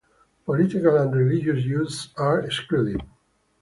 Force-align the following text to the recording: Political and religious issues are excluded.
Political 0.45 0.97
and 0.97 1.15
religious 1.15 1.57
issues 1.59 2.09
are 2.17 2.39
excluded. 2.39 3.03